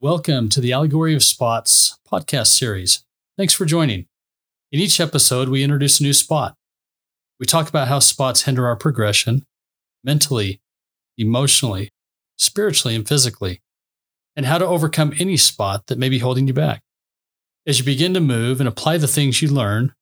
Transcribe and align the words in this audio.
Welcome 0.00 0.48
to 0.50 0.60
the 0.60 0.72
Allegory 0.72 1.14
of 1.14 1.22
Spots 1.22 1.98
podcast 2.10 2.48
series. 2.48 3.04
Thanks 3.38 3.54
for 3.54 3.64
joining. 3.64 4.06
In 4.70 4.80
each 4.80 5.00
episode, 5.00 5.48
we 5.48 5.62
introduce 5.62 6.00
a 6.00 6.02
new 6.02 6.12
spot. 6.12 6.56
We 7.38 7.46
talk 7.46 7.68
about 7.68 7.88
how 7.88 8.00
spots 8.00 8.42
hinder 8.42 8.66
our 8.66 8.76
progression 8.76 9.46
mentally, 10.02 10.60
emotionally, 11.16 11.90
spiritually, 12.36 12.94
and 12.94 13.08
physically, 13.08 13.62
and 14.36 14.44
how 14.44 14.58
to 14.58 14.66
overcome 14.66 15.14
any 15.18 15.36
spot 15.36 15.86
that 15.86 15.98
may 15.98 16.08
be 16.08 16.18
holding 16.18 16.48
you 16.48 16.54
back. 16.54 16.82
As 17.66 17.78
you 17.78 17.84
begin 17.84 18.12
to 18.14 18.20
move 18.20 18.60
and 18.60 18.68
apply 18.68 18.98
the 18.98 19.08
things 19.08 19.40
you 19.40 19.48
learn, 19.48 19.94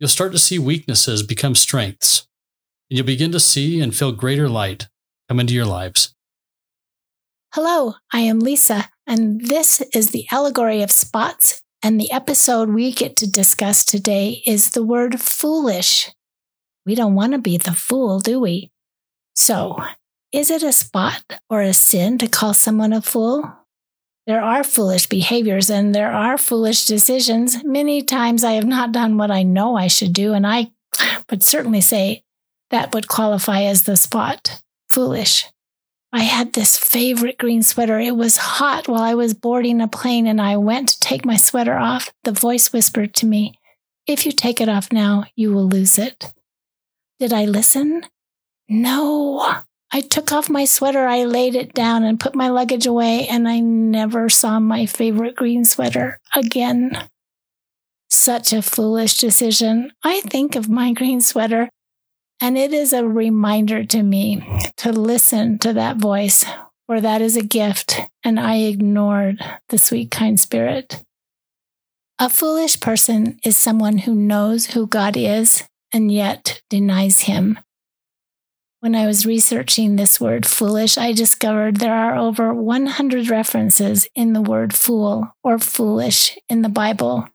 you'll 0.00 0.08
start 0.08 0.32
to 0.32 0.38
see 0.38 0.58
weaknesses 0.58 1.22
become 1.22 1.54
strengths, 1.54 2.26
and 2.90 2.96
you'll 2.96 3.06
begin 3.06 3.30
to 3.32 3.40
see 3.40 3.80
and 3.80 3.94
feel 3.94 4.10
greater 4.10 4.48
light 4.48 4.88
come 5.28 5.38
into 5.38 5.54
your 5.54 5.66
lives. 5.66 6.14
Hello, 7.54 7.96
I 8.10 8.20
am 8.20 8.40
Lisa, 8.40 8.88
and 9.06 9.46
this 9.46 9.80
is 9.92 10.10
the 10.10 10.26
Allegory 10.30 10.82
of 10.82 10.90
Spots. 10.90 11.62
And 11.84 12.00
the 12.00 12.12
episode 12.12 12.70
we 12.70 12.92
get 12.92 13.16
to 13.16 13.30
discuss 13.30 13.84
today 13.84 14.42
is 14.46 14.70
the 14.70 14.84
word 14.84 15.20
foolish. 15.20 16.12
We 16.86 16.94
don't 16.94 17.16
want 17.16 17.32
to 17.32 17.38
be 17.38 17.56
the 17.56 17.72
fool, 17.72 18.20
do 18.20 18.38
we? 18.38 18.70
So, 19.34 19.82
is 20.32 20.50
it 20.50 20.62
a 20.62 20.72
spot 20.72 21.22
or 21.50 21.60
a 21.60 21.74
sin 21.74 22.18
to 22.18 22.28
call 22.28 22.54
someone 22.54 22.92
a 22.92 23.02
fool? 23.02 23.52
There 24.26 24.42
are 24.42 24.62
foolish 24.62 25.08
behaviors 25.08 25.68
and 25.68 25.92
there 25.92 26.12
are 26.12 26.38
foolish 26.38 26.86
decisions. 26.86 27.64
Many 27.64 28.02
times 28.02 28.44
I 28.44 28.52
have 28.52 28.66
not 28.66 28.92
done 28.92 29.16
what 29.18 29.32
I 29.32 29.42
know 29.42 29.76
I 29.76 29.88
should 29.88 30.12
do, 30.12 30.32
and 30.32 30.46
I 30.46 30.70
would 31.28 31.42
certainly 31.42 31.80
say 31.80 32.22
that 32.70 32.94
would 32.94 33.08
qualify 33.08 33.62
as 33.62 33.82
the 33.82 33.96
spot 33.96 34.62
foolish. 34.88 35.46
I 36.12 36.24
had 36.24 36.52
this 36.52 36.76
favorite 36.76 37.38
green 37.38 37.62
sweater. 37.62 37.98
It 37.98 38.16
was 38.16 38.36
hot 38.36 38.86
while 38.86 39.02
I 39.02 39.14
was 39.14 39.32
boarding 39.32 39.80
a 39.80 39.88
plane 39.88 40.26
and 40.26 40.40
I 40.40 40.58
went 40.58 40.90
to 40.90 41.00
take 41.00 41.24
my 41.24 41.36
sweater 41.36 41.78
off. 41.78 42.12
The 42.24 42.32
voice 42.32 42.72
whispered 42.72 43.14
to 43.14 43.26
me, 43.26 43.54
If 44.06 44.26
you 44.26 44.32
take 44.32 44.60
it 44.60 44.68
off 44.68 44.92
now, 44.92 45.24
you 45.34 45.52
will 45.52 45.66
lose 45.66 45.96
it. 45.96 46.32
Did 47.18 47.32
I 47.32 47.46
listen? 47.46 48.04
No. 48.68 49.62
I 49.94 50.00
took 50.00 50.32
off 50.32 50.50
my 50.50 50.64
sweater, 50.64 51.06
I 51.06 51.24
laid 51.24 51.54
it 51.54 51.74
down 51.74 52.02
and 52.02 52.20
put 52.20 52.34
my 52.34 52.48
luggage 52.48 52.86
away, 52.86 53.26
and 53.28 53.46
I 53.46 53.60
never 53.60 54.30
saw 54.30 54.58
my 54.58 54.86
favorite 54.86 55.36
green 55.36 55.66
sweater 55.66 56.18
again. 56.34 57.08
Such 58.08 58.54
a 58.54 58.62
foolish 58.62 59.18
decision. 59.18 59.92
I 60.02 60.20
think 60.22 60.56
of 60.56 60.68
my 60.68 60.92
green 60.94 61.20
sweater 61.20 61.68
and 62.40 62.58
it 62.58 62.72
is 62.72 62.92
a 62.92 63.06
reminder 63.06 63.84
to 63.84 64.02
me 64.02 64.42
to 64.78 64.92
listen 64.92 65.58
to 65.60 65.72
that 65.72 65.96
voice, 65.98 66.44
for 66.86 67.00
that 67.00 67.22
is 67.22 67.36
a 67.36 67.44
gift, 67.44 68.00
and 68.24 68.38
I 68.38 68.56
ignored 68.56 69.38
the 69.68 69.78
sweet, 69.78 70.10
kind 70.10 70.38
spirit. 70.38 71.04
A 72.18 72.28
foolish 72.28 72.80
person 72.80 73.38
is 73.44 73.56
someone 73.56 73.98
who 73.98 74.14
knows 74.14 74.66
who 74.66 74.86
God 74.86 75.16
is 75.16 75.64
and 75.92 76.12
yet 76.12 76.62
denies 76.70 77.22
him. 77.22 77.58
When 78.80 78.94
I 78.96 79.06
was 79.06 79.26
researching 79.26 79.94
this 79.94 80.20
word 80.20 80.44
foolish, 80.44 80.98
I 80.98 81.12
discovered 81.12 81.76
there 81.76 81.94
are 81.94 82.16
over 82.16 82.52
100 82.52 83.28
references 83.28 84.08
in 84.14 84.32
the 84.32 84.42
word 84.42 84.74
fool 84.74 85.34
or 85.44 85.58
foolish 85.60 86.36
in 86.48 86.62
the 86.62 86.68
Bible. 86.68 87.28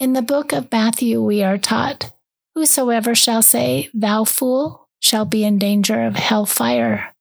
In 0.00 0.14
the 0.14 0.22
book 0.22 0.52
of 0.52 0.72
Matthew, 0.72 1.22
we 1.22 1.42
are 1.42 1.58
taught 1.58 2.12
Whosoever 2.54 3.14
shall 3.14 3.42
say, 3.42 3.88
Thou 3.94 4.24
fool, 4.24 4.88
shall 5.00 5.24
be 5.24 5.44
in 5.44 5.58
danger 5.58 6.04
of 6.04 6.16
hell 6.16 6.46
fire. 6.46 7.14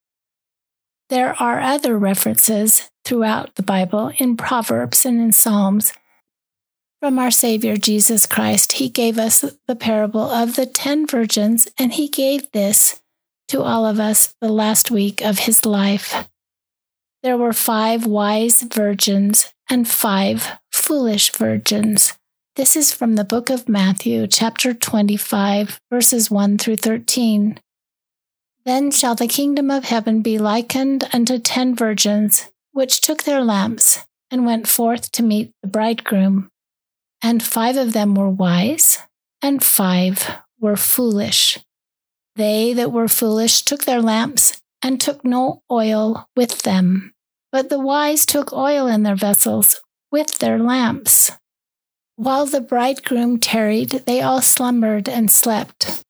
There 1.10 1.36
are 1.42 1.60
other 1.60 1.98
references 1.98 2.90
throughout 3.04 3.56
the 3.56 3.64
Bible 3.64 4.12
in 4.18 4.38
Proverbs 4.38 5.06
and 5.06 5.20
in 5.20 5.32
Psalms. 5.32 5.94
From 7.02 7.18
our 7.18 7.32
Savior 7.32 7.78
Jesus 7.78 8.26
Christ, 8.26 8.74
He 8.74 8.88
gave 8.88 9.18
us 9.18 9.44
the 9.68 9.76
parable 9.76 10.22
of 10.22 10.56
the 10.56 10.66
ten 10.66 11.08
virgins, 11.08 11.68
and 11.78 11.94
He 11.94 12.08
gave 12.08 12.52
this 12.52 13.02
to 13.48 13.62
all 13.62 13.86
of 13.86 14.00
us 14.00 14.36
the 14.40 14.50
last 14.50 14.92
week 14.92 15.22
of 15.22 15.40
His 15.40 15.66
life. 15.66 16.30
There 17.24 17.38
were 17.38 17.54
five 17.54 18.06
wise 18.06 18.62
virgins 18.62 19.54
and 19.70 19.88
five 19.88 20.60
foolish 20.72 21.32
virgins. 21.32 22.18
This 22.58 22.76
is 22.76 22.92
from 22.94 23.16
the 23.16 23.24
book 23.24 23.50
of 23.50 23.70
Matthew, 23.70 24.28
chapter 24.28 24.74
25, 24.74 25.80
verses 25.90 26.30
1 26.30 26.58
through 26.58 26.76
13. 26.76 27.58
Then 28.66 28.92
shall 28.92 29.16
the 29.16 29.30
kingdom 29.30 29.72
of 29.72 29.86
heaven 29.86 30.22
be 30.22 30.38
likened 30.38 31.08
unto 31.14 31.40
ten 31.40 31.74
virgins, 31.74 32.50
which 32.74 33.00
took 33.00 33.24
their 33.24 33.42
lamps 33.42 34.06
and 34.30 34.46
went 34.46 34.68
forth 34.68 35.14
to 35.14 35.24
meet 35.24 35.54
the 35.64 35.70
bridegroom. 35.70 36.50
And 37.22 37.42
five 37.42 37.78
of 37.78 37.94
them 37.94 38.16
were 38.16 38.30
wise, 38.30 38.98
and 39.42 39.64
five 39.64 40.28
were 40.60 40.76
foolish. 40.76 41.58
They 42.36 42.74
that 42.74 42.92
were 42.92 43.08
foolish 43.08 43.64
took 43.64 43.86
their 43.86 44.02
lamps 44.02 44.62
and 44.82 45.00
took 45.00 45.24
no 45.24 45.64
oil 45.72 46.28
with 46.36 46.64
them. 46.64 47.14
But 47.50 47.70
the 47.70 47.80
wise 47.80 48.26
took 48.26 48.52
oil 48.52 48.88
in 48.88 49.04
their 49.04 49.16
vessels 49.16 49.82
with 50.12 50.40
their 50.40 50.60
lamps. 50.60 51.32
While 52.22 52.46
the 52.46 52.62
bridegroom 52.62 53.40
tarried, 53.40 54.04
they 54.06 54.22
all 54.22 54.44
slumbered 54.44 55.10
and 55.10 55.32
slept. 55.32 56.04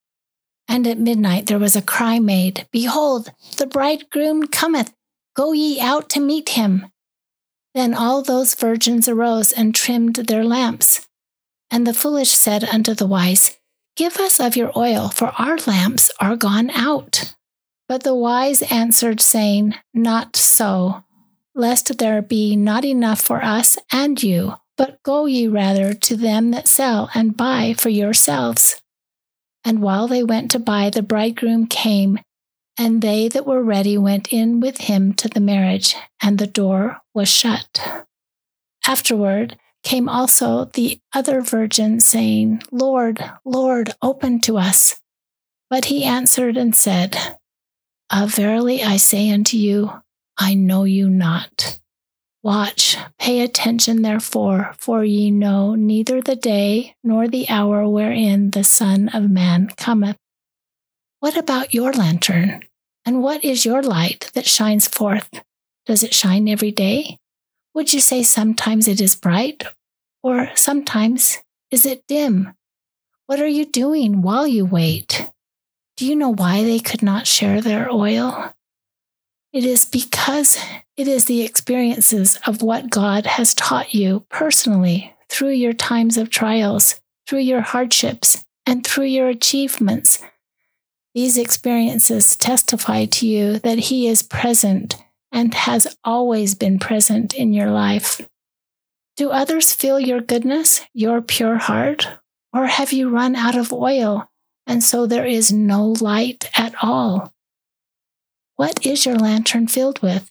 And 0.68 0.86
at 0.86 1.00
midnight 1.00 1.46
there 1.46 1.58
was 1.58 1.74
a 1.74 1.82
cry 1.82 2.20
made 2.20 2.68
Behold, 2.70 3.32
the 3.56 3.66
bridegroom 3.66 4.48
cometh, 4.48 4.94
go 5.38 5.54
ye 5.54 5.80
out 5.80 6.10
to 6.10 6.20
meet 6.20 6.50
him. 6.50 6.88
Then 7.74 7.94
all 7.94 8.22
those 8.22 8.56
virgins 8.56 9.08
arose 9.08 9.54
and 9.54 9.74
trimmed 9.74 10.16
their 10.16 10.44
lamps. 10.44 11.08
And 11.72 11.88
the 11.88 11.94
foolish 11.94 12.32
said 12.32 12.66
unto 12.66 12.94
the 12.94 13.08
wise, 13.08 13.58
Give 13.96 14.18
us 14.18 14.38
of 14.38 14.58
your 14.58 14.78
oil, 14.78 15.08
for 15.08 15.32
our 15.40 15.56
lamps 15.60 16.12
are 16.20 16.36
gone 16.36 16.72
out. 16.72 17.36
But 17.88 18.04
the 18.04 18.16
wise 18.16 18.64
answered, 18.64 19.22
saying, 19.22 19.76
Not 19.94 20.36
so, 20.36 21.06
lest 21.56 22.00
there 22.00 22.22
be 22.22 22.58
not 22.58 22.84
enough 22.84 23.22
for 23.22 23.42
us 23.42 23.78
and 23.94 24.22
you. 24.22 24.56
But 24.78 25.04
go 25.04 25.26
ye 25.26 25.48
rather 25.48 25.94
to 25.94 26.16
them 26.16 26.52
that 26.52 26.68
sell 26.68 27.10
and 27.14 27.38
buy 27.38 27.76
for 27.78 27.90
yourselves. 27.90 28.82
And 29.64 29.82
while 29.82 30.08
they 30.08 30.24
went 30.24 30.52
to 30.52 30.60
buy, 30.60 30.90
the 30.90 31.04
bridegroom 31.04 31.68
came, 31.68 32.20
and 32.78 33.02
they 33.02 33.28
that 33.28 33.46
were 33.46 33.64
ready 33.64 33.98
went 33.98 34.34
in 34.34 34.60
with 34.60 34.80
him 34.80 35.14
to 35.14 35.28
the 35.28 35.40
marriage, 35.40 35.96
and 36.22 36.38
the 36.38 36.48
door 36.48 36.98
was 37.14 37.30
shut. 37.30 37.80
Afterward 38.88 39.58
came 39.84 40.10
also 40.10 40.66
the 40.66 41.00
other 41.14 41.42
virgins, 41.42 42.06
saying, 42.06 42.64
Lord, 42.72 43.24
Lord, 43.46 43.94
open 44.02 44.40
to 44.42 44.58
us. 44.58 45.00
But 45.70 45.86
he 45.86 46.04
answered 46.04 46.58
and 46.58 46.76
said, 46.76 47.18
Verily 48.14 48.84
I 48.84 48.98
say 48.98 49.32
unto 49.32 49.58
you, 49.58 49.92
I 50.38 50.54
know 50.54 50.84
you 50.84 51.10
not. 51.10 51.80
Watch, 52.44 52.98
pay 53.20 53.42
attention, 53.42 54.02
therefore, 54.02 54.74
for 54.80 55.04
ye 55.04 55.30
know 55.30 55.76
neither 55.76 56.22
the 56.22 56.36
day 56.36 56.96
nor 57.04 57.28
the 57.28 57.48
hour 57.50 57.88
wherein 57.88 58.50
the 58.50 58.64
Son 58.64 59.10
of 59.10 59.30
Man 59.30 59.68
cometh. 59.78 60.18
What 61.20 61.38
about 61.38 61.74
your 61.76 61.94
lantern? 61.94 62.64
And 63.06 63.22
what 63.22 63.46
is 63.46 63.64
your 63.64 63.84
light 63.84 64.32
that 64.34 64.48
shines 64.48 64.88
forth? 64.88 65.30
Does 65.86 66.02
it 66.02 66.16
shine 66.16 66.48
every 66.48 66.72
day? 66.72 67.20
Would 67.76 67.94
you 67.94 68.00
say 68.00 68.24
sometimes 68.24 68.88
it 68.88 69.00
is 69.00 69.16
bright, 69.16 69.64
or 70.24 70.50
sometimes 70.56 71.44
is 71.70 71.86
it 71.86 72.08
dim? 72.08 72.54
What 73.28 73.40
are 73.40 73.48
you 73.48 73.66
doing 73.66 74.24
while 74.24 74.48
you 74.48 74.66
wait? 74.66 75.30
Do 75.96 76.08
you 76.08 76.16
know 76.16 76.34
why 76.34 76.64
they 76.64 76.80
could 76.80 77.04
not 77.04 77.28
share 77.28 77.62
their 77.62 77.92
oil? 77.92 78.54
It 79.54 79.66
is 79.66 79.86
because 79.86 80.58
it 80.96 81.10
is 81.10 81.26
the 81.26 81.42
experiences 81.42 82.40
of 82.48 82.62
what 82.62 82.90
God 82.90 83.26
has 83.26 83.54
taught 83.54 83.94
you 83.94 84.26
personally 84.30 85.14
through 85.30 85.52
your 85.52 85.74
times 85.74 86.18
of 86.18 86.30
trials, 86.30 87.02
through 87.28 87.40
your 87.40 87.62
hardships, 87.62 88.46
and 88.66 88.86
through 88.86 89.06
your 89.06 89.28
achievements. 89.28 90.24
These 91.14 91.38
experiences 91.38 92.38
testify 92.38 93.06
to 93.06 93.28
you 93.28 93.60
that 93.60 93.78
He 93.78 94.08
is 94.08 94.24
present 94.24 94.96
and 95.34 95.54
has 95.54 95.98
always 96.06 96.56
been 96.56 96.80
present 96.80 97.34
in 97.34 97.52
your 97.52 97.72
life. 97.72 98.22
Do 99.18 99.32
others 99.32 99.74
feel 99.74 100.00
your 100.00 100.22
goodness, 100.22 100.82
your 100.94 101.22
pure 101.22 101.58
heart? 101.58 102.08
Or 102.54 102.68
have 102.68 102.94
you 102.94 103.10
run 103.10 103.36
out 103.36 103.58
of 103.58 103.74
oil 103.74 104.30
and 104.66 104.82
so 104.82 105.06
there 105.06 105.26
is 105.26 105.52
no 105.52 105.96
light 106.00 106.50
at 106.56 106.74
all? 106.82 107.34
What 108.62 108.86
is 108.86 109.08
your 109.08 109.16
lantern 109.16 109.66
filled 109.66 110.04
with? 110.04 110.30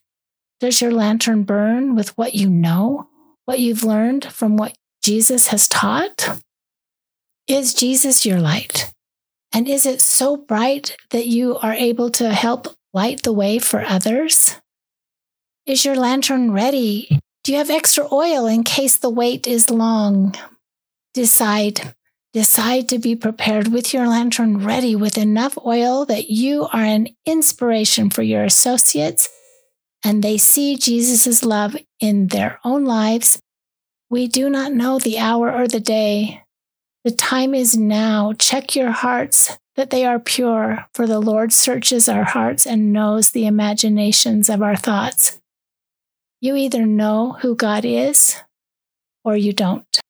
Does 0.61 0.81
your 0.81 0.93
lantern 0.93 1.43
burn 1.43 1.97
with 1.97 2.17
what 2.17 2.33
you 2.33 2.49
know, 2.49 3.09
what 3.45 3.59
you've 3.59 3.83
learned 3.83 4.25
from 4.27 4.57
what 4.57 4.77
Jesus 5.03 5.49
has 5.49 5.67
taught? 5.67 6.41
Is 7.49 7.75
Jesus 7.75 8.25
your 8.25 8.39
light? 8.39 8.93
And 9.53 9.67
is 9.69 9.85
it 9.85 10.01
so 10.01 10.37
bright 10.37 10.97
that 11.11 11.27
you 11.27 11.59
are 11.59 11.73
able 11.73 12.09
to 12.11 12.33
help 12.33 12.69
light 12.95 13.25
the 13.25 13.33
way 13.33 13.59
for 13.59 13.83
others? 13.83 14.55
Is 15.67 15.85
your 15.85 15.97
lantern 15.97 16.53
ready 16.53 17.19
Do 17.43 17.51
you 17.51 17.59
have 17.59 17.69
extra 17.69 18.07
oil 18.13 18.47
in 18.47 18.63
case 18.63 18.97
the 18.97 19.11
wait 19.11 19.49
is 19.49 19.71
long? 19.71 20.37
Decide. 21.15 21.95
Decide 22.33 22.89
to 22.91 22.99
be 22.99 23.17
prepared 23.17 23.69
with 23.69 23.93
your 23.93 24.07
lantern 24.07 24.65
ready 24.65 24.95
with 24.95 25.19
enough 25.19 25.59
oil 25.67 26.05
that 26.07 26.31
you 26.31 26.69
are 26.73 26.85
an 26.85 27.09
inspiration 27.27 28.09
for 28.09 28.23
your 28.23 28.45
associates 28.45 29.29
and 30.05 30.23
they 30.23 30.39
see 30.39 30.77
Jesus' 30.77 31.45
love 31.45 31.77
in 31.99 32.29
their 32.29 32.59
own 32.65 32.85
lives. 32.85 33.41
We 34.09 34.27
do 34.29 34.49
not 34.49 34.73
know 34.73 34.99
the 34.99 35.19
hour 35.19 35.53
or 35.53 35.69
the 35.69 35.81
day. 35.81 36.43
The 37.05 37.11
time 37.11 37.55
is 37.55 37.77
now. 37.77 38.33
Check 38.33 38.75
your 38.75 38.91
hearts 38.91 39.59
that 39.77 39.91
they 39.91 40.05
are 40.05 40.19
pure, 40.19 40.87
for 40.95 41.07
the 41.07 41.21
Lord 41.21 41.53
searches 41.53 42.09
our 42.09 42.25
hearts 42.25 42.67
and 42.67 42.93
knows 42.93 43.31
the 43.31 43.47
imaginations 43.47 44.51
of 44.51 44.63
our 44.63 44.77
thoughts. 44.77 45.41
You 46.41 46.57
either 46.57 46.87
know 46.87 47.39
who 47.41 47.55
God 47.55 47.85
is 47.85 48.37
or 49.25 49.37
you 49.37 49.53
don't. 49.53 50.01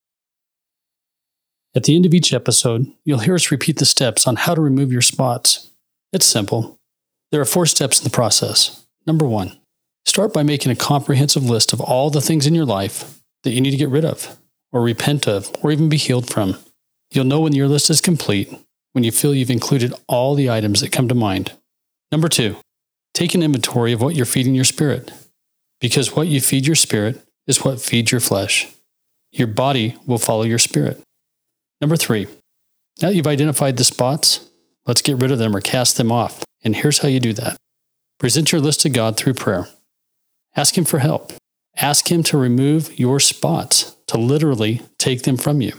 At 1.74 1.84
the 1.84 1.94
end 1.94 2.04
of 2.04 2.14
each 2.14 2.32
episode, 2.32 2.92
you'll 3.04 3.20
hear 3.20 3.34
us 3.34 3.50
repeat 3.50 3.78
the 3.78 3.84
steps 3.84 4.26
on 4.26 4.36
how 4.36 4.54
to 4.54 4.60
remove 4.60 4.92
your 4.92 5.02
spots. 5.02 5.70
It's 6.12 6.26
simple. 6.26 6.78
There 7.30 7.40
are 7.40 7.46
four 7.46 7.66
steps 7.66 8.00
in 8.00 8.04
the 8.04 8.10
process. 8.10 8.84
Number 9.06 9.24
one, 9.24 9.56
start 10.04 10.32
by 10.32 10.42
making 10.42 10.72
a 10.72 10.76
comprehensive 10.76 11.48
list 11.48 11.72
of 11.72 11.80
all 11.80 12.10
the 12.10 12.20
things 12.20 12.46
in 12.46 12.54
your 12.54 12.64
life 12.64 13.20
that 13.44 13.52
you 13.52 13.60
need 13.60 13.70
to 13.70 13.76
get 13.76 13.88
rid 13.88 14.04
of, 14.04 14.36
or 14.72 14.82
repent 14.82 15.28
of, 15.28 15.54
or 15.62 15.70
even 15.70 15.88
be 15.88 15.96
healed 15.96 16.28
from. 16.28 16.56
You'll 17.12 17.24
know 17.24 17.40
when 17.40 17.54
your 17.54 17.68
list 17.68 17.88
is 17.88 18.00
complete 18.00 18.52
when 18.92 19.04
you 19.04 19.12
feel 19.12 19.34
you've 19.34 19.50
included 19.50 19.94
all 20.08 20.34
the 20.34 20.50
items 20.50 20.80
that 20.80 20.92
come 20.92 21.08
to 21.08 21.14
mind. 21.14 21.52
Number 22.10 22.28
two, 22.28 22.56
take 23.14 23.34
an 23.34 23.42
inventory 23.42 23.92
of 23.92 24.00
what 24.00 24.16
you're 24.16 24.26
feeding 24.26 24.54
your 24.54 24.64
spirit, 24.64 25.12
because 25.80 26.16
what 26.16 26.26
you 26.26 26.40
feed 26.40 26.66
your 26.66 26.76
spirit 26.76 27.24
is 27.46 27.64
what 27.64 27.80
feeds 27.80 28.10
your 28.10 28.20
flesh. 28.20 28.68
Your 29.30 29.46
body 29.46 29.96
will 30.06 30.18
follow 30.18 30.42
your 30.42 30.58
spirit. 30.58 31.00
Number 31.80 31.96
three, 31.96 32.26
now 33.00 33.08
that 33.08 33.14
you've 33.14 33.26
identified 33.26 33.76
the 33.76 33.84
spots, 33.84 34.48
let's 34.86 35.02
get 35.02 35.16
rid 35.16 35.30
of 35.30 35.38
them 35.38 35.56
or 35.56 35.60
cast 35.60 35.96
them 35.96 36.12
off. 36.12 36.44
And 36.62 36.76
here's 36.76 36.98
how 36.98 37.08
you 37.08 37.20
do 37.20 37.32
that 37.34 37.56
present 38.18 38.52
your 38.52 38.60
list 38.60 38.80
to 38.82 38.90
God 38.90 39.16
through 39.16 39.34
prayer. 39.34 39.66
Ask 40.54 40.76
Him 40.76 40.84
for 40.84 40.98
help. 40.98 41.32
Ask 41.76 42.10
Him 42.10 42.22
to 42.24 42.36
remove 42.36 42.98
your 42.98 43.18
spots, 43.18 43.96
to 44.08 44.18
literally 44.18 44.82
take 44.98 45.22
them 45.22 45.38
from 45.38 45.62
you. 45.62 45.72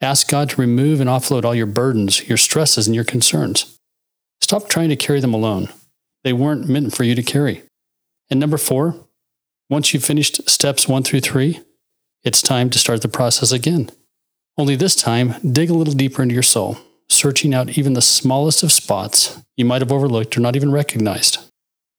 Ask 0.00 0.28
God 0.28 0.50
to 0.50 0.60
remove 0.60 1.00
and 1.00 1.10
offload 1.10 1.44
all 1.44 1.54
your 1.54 1.66
burdens, 1.66 2.28
your 2.28 2.36
stresses, 2.36 2.86
and 2.86 2.94
your 2.94 3.04
concerns. 3.04 3.78
Stop 4.40 4.68
trying 4.68 4.90
to 4.90 4.96
carry 4.96 5.20
them 5.20 5.34
alone. 5.34 5.68
They 6.22 6.32
weren't 6.32 6.68
meant 6.68 6.94
for 6.94 7.04
you 7.04 7.14
to 7.14 7.22
carry. 7.22 7.62
And 8.30 8.38
number 8.38 8.58
four, 8.58 9.06
once 9.70 9.92
you've 9.92 10.04
finished 10.04 10.48
steps 10.48 10.86
one 10.86 11.02
through 11.02 11.20
three, 11.20 11.60
it's 12.22 12.42
time 12.42 12.70
to 12.70 12.78
start 12.78 13.02
the 13.02 13.08
process 13.08 13.50
again. 13.50 13.90
Only 14.56 14.76
this 14.76 14.94
time, 14.94 15.34
dig 15.42 15.70
a 15.70 15.74
little 15.74 15.94
deeper 15.94 16.22
into 16.22 16.34
your 16.34 16.42
soul, 16.42 16.78
searching 17.08 17.54
out 17.54 17.76
even 17.76 17.94
the 17.94 18.02
smallest 18.02 18.62
of 18.62 18.70
spots 18.70 19.42
you 19.56 19.64
might 19.64 19.82
have 19.82 19.90
overlooked 19.90 20.36
or 20.36 20.40
not 20.40 20.54
even 20.54 20.70
recognized. 20.70 21.38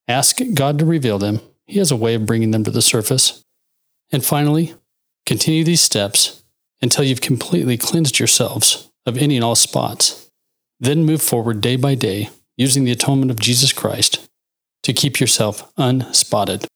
Ask 0.08 0.40
God 0.54 0.80
to 0.80 0.86
reveal 0.86 1.18
them. 1.18 1.42
He 1.66 1.80
has 1.80 1.92
a 1.92 1.96
way 1.96 2.14
of 2.14 2.26
bringing 2.26 2.52
them 2.52 2.64
to 2.64 2.72
the 2.72 2.82
surface. 2.82 3.44
And 4.12 4.24
finally, 4.24 4.76
continue 5.26 5.64
these 5.64 5.82
steps 5.82 6.44
until 6.82 7.04
you've 7.04 7.22
completely 7.22 7.78
cleansed 7.78 8.20
yourselves 8.20 8.92
of 9.06 9.18
any 9.18 9.36
and 9.36 9.44
all 9.44 9.56
spots. 9.56 10.30
Then 10.80 11.06
move 11.06 11.22
forward 11.22 11.62
day 11.62 11.76
by 11.76 11.96
day 11.96 12.30
using 12.56 12.84
the 12.84 12.92
atonement 12.92 13.32
of 13.32 13.40
Jesus 13.40 13.74
Christ 13.74 14.28
to 14.84 14.94
keep 14.94 15.20
yourself 15.20 15.72
unspotted. 15.78 16.68